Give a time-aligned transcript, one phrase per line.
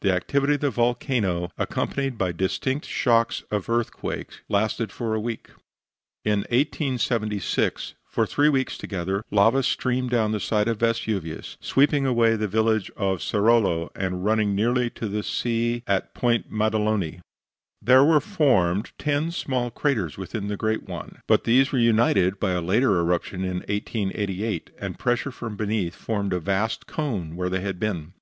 [0.00, 5.50] The activity of the volcano, accompanied by distinct shocks of earthquake, lasted for a week.
[6.24, 12.34] In 1876, for three weeks together, lava streamed down the side of Vesuvius, sweeping away
[12.34, 17.20] the village of Cercolo and running nearly to the sea at Ponte Maddaloni.
[17.82, 21.20] There were then formed ten small craters within the greater one.
[21.26, 26.32] But these were united by a later eruption in 1888, and pressure from beneath formed
[26.32, 28.14] a vast cone where they had been.